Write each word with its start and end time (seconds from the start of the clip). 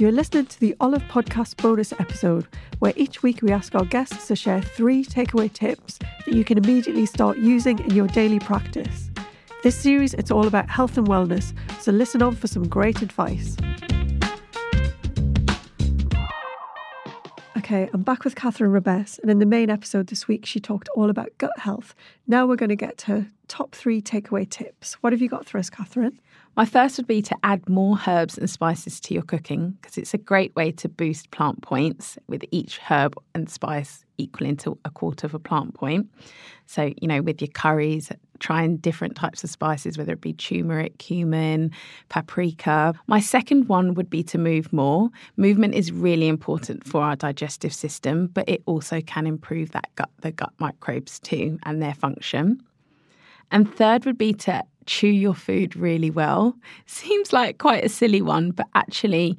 You're 0.00 0.12
listening 0.12 0.46
to 0.46 0.60
the 0.60 0.74
Olive 0.80 1.02
Podcast 1.10 1.60
bonus 1.60 1.92
episode, 1.92 2.48
where 2.78 2.94
each 2.96 3.22
week 3.22 3.42
we 3.42 3.52
ask 3.52 3.74
our 3.74 3.84
guests 3.84 4.28
to 4.28 4.34
share 4.34 4.62
three 4.62 5.04
takeaway 5.04 5.52
tips 5.52 5.98
that 5.98 6.34
you 6.34 6.42
can 6.42 6.56
immediately 6.56 7.04
start 7.04 7.36
using 7.36 7.78
in 7.80 7.90
your 7.90 8.06
daily 8.06 8.38
practice. 8.38 9.10
This 9.62 9.76
series, 9.76 10.14
it's 10.14 10.30
all 10.30 10.46
about 10.46 10.70
health 10.70 10.96
and 10.96 11.06
wellness, 11.06 11.52
so 11.82 11.92
listen 11.92 12.22
on 12.22 12.34
for 12.34 12.46
some 12.46 12.66
great 12.66 13.02
advice. 13.02 13.58
Okay, 17.70 17.88
I'm 17.94 18.02
back 18.02 18.24
with 18.24 18.34
Catherine 18.34 18.72
Rabess, 18.72 19.20
and 19.20 19.30
in 19.30 19.38
the 19.38 19.46
main 19.46 19.70
episode 19.70 20.08
this 20.08 20.26
week, 20.26 20.44
she 20.44 20.58
talked 20.58 20.88
all 20.96 21.08
about 21.08 21.28
gut 21.38 21.56
health. 21.56 21.94
Now 22.26 22.44
we're 22.44 22.56
going 22.56 22.70
to 22.70 22.74
get 22.74 22.98
to 22.98 23.26
top 23.46 23.76
three 23.76 24.02
takeaway 24.02 24.50
tips. 24.50 24.94
What 24.94 25.12
have 25.12 25.22
you 25.22 25.28
got 25.28 25.46
for 25.46 25.56
us, 25.56 25.70
Catherine? 25.70 26.18
My 26.56 26.64
first 26.64 26.96
would 26.96 27.06
be 27.06 27.22
to 27.22 27.36
add 27.44 27.68
more 27.68 27.96
herbs 28.08 28.36
and 28.36 28.50
spices 28.50 28.98
to 29.02 29.14
your 29.14 29.22
cooking 29.22 29.78
because 29.80 29.96
it's 29.98 30.12
a 30.12 30.18
great 30.18 30.52
way 30.56 30.72
to 30.72 30.88
boost 30.88 31.30
plant 31.30 31.62
points 31.62 32.18
with 32.26 32.42
each 32.50 32.78
herb 32.78 33.14
and 33.36 33.48
spice 33.48 34.04
equaling 34.18 34.56
to 34.56 34.76
a 34.84 34.90
quarter 34.90 35.28
of 35.28 35.34
a 35.34 35.38
plant 35.38 35.74
point. 35.74 36.10
So, 36.66 36.92
you 37.00 37.06
know, 37.06 37.22
with 37.22 37.40
your 37.40 37.52
curries, 37.54 38.10
trying 38.40 38.78
different 38.78 39.14
types 39.14 39.44
of 39.44 39.50
spices, 39.50 39.96
whether 39.96 40.12
it 40.12 40.20
be 40.20 40.32
turmeric, 40.32 40.98
cumin, 40.98 41.70
paprika. 42.08 42.94
My 43.06 43.20
second 43.20 43.68
one 43.68 43.94
would 43.94 44.10
be 44.10 44.22
to 44.24 44.38
move 44.38 44.72
more. 44.72 45.10
Movement 45.36 45.74
is 45.74 45.92
really 45.92 46.28
important 46.28 46.86
for 46.86 47.02
our 47.02 47.16
digestive 47.16 47.72
system, 47.72 48.26
but 48.28 48.48
it 48.48 48.62
also 48.66 49.00
can 49.00 49.26
improve 49.26 49.70
that 49.70 49.88
gut, 49.94 50.10
the 50.22 50.32
gut 50.32 50.52
microbes 50.58 51.20
too, 51.20 51.58
and 51.64 51.80
their 51.80 51.94
function. 51.94 52.62
And 53.50 53.72
third 53.72 54.04
would 54.04 54.18
be 54.18 54.32
to 54.34 54.64
chew 54.86 55.08
your 55.08 55.34
food 55.34 55.76
really 55.76 56.10
well. 56.10 56.56
Seems 56.86 57.32
like 57.32 57.58
quite 57.58 57.84
a 57.84 57.88
silly 57.88 58.22
one, 58.22 58.50
but 58.50 58.66
actually, 58.74 59.38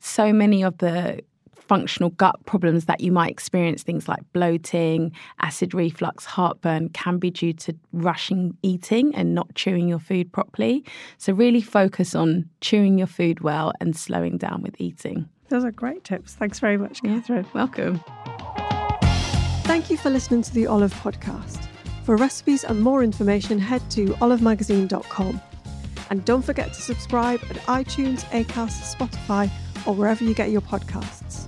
so 0.00 0.32
many 0.32 0.62
of 0.62 0.78
the 0.78 1.20
functional 1.68 2.10
gut 2.10 2.44
problems 2.46 2.86
that 2.86 3.00
you 3.00 3.12
might 3.12 3.30
experience, 3.30 3.82
things 3.82 4.08
like 4.08 4.20
bloating, 4.32 5.12
acid 5.40 5.74
reflux, 5.74 6.24
heartburn, 6.24 6.88
can 6.90 7.18
be 7.18 7.30
due 7.30 7.52
to 7.52 7.74
rushing 7.92 8.56
eating 8.62 9.14
and 9.14 9.34
not 9.34 9.54
chewing 9.54 9.88
your 9.88 9.98
food 9.98 10.32
properly. 10.32 10.84
So, 11.18 11.32
really 11.32 11.60
focus 11.60 12.14
on 12.14 12.48
chewing 12.60 12.98
your 12.98 13.06
food 13.06 13.40
well 13.40 13.72
and 13.80 13.96
slowing 13.96 14.38
down 14.38 14.62
with 14.62 14.80
eating. 14.80 15.28
Those 15.48 15.64
are 15.64 15.70
great 15.70 16.04
tips. 16.04 16.34
Thanks 16.34 16.58
very 16.58 16.76
much, 16.76 17.02
Catherine. 17.02 17.44
Yeah, 17.44 17.50
welcome. 17.54 18.00
Thank 19.64 19.90
you 19.90 19.96
for 19.96 20.10
listening 20.10 20.42
to 20.42 20.54
the 20.54 20.66
Olive 20.66 20.94
Podcast. 20.94 21.66
For 22.04 22.16
recipes 22.16 22.64
and 22.64 22.80
more 22.80 23.02
information, 23.02 23.58
head 23.58 23.82
to 23.90 24.06
olivemagazine.com. 24.14 25.42
And 26.10 26.24
don't 26.24 26.42
forget 26.42 26.72
to 26.72 26.80
subscribe 26.80 27.40
at 27.50 27.56
iTunes, 27.66 28.24
Acast, 28.30 28.96
Spotify, 28.96 29.50
or 29.86 29.94
wherever 29.94 30.24
you 30.24 30.34
get 30.34 30.50
your 30.50 30.62
podcasts. 30.62 31.47